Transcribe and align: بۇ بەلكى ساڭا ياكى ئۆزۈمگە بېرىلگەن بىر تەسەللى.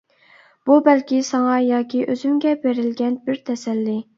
بۇ 0.69 0.77
بەلكى 0.87 1.19
ساڭا 1.27 1.59
ياكى 1.65 2.03
ئۆزۈمگە 2.07 2.57
بېرىلگەن 2.65 3.21
بىر 3.29 3.43
تەسەللى. 3.51 3.99